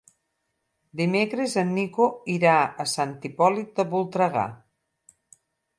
Dimecres 1.01 1.53
en 1.63 1.75
Nico 1.81 2.09
irà 2.39 2.57
a 2.85 2.89
Sant 2.95 3.15
Hipòlit 3.31 3.71
de 3.81 3.87
Voltregà. 3.95 4.49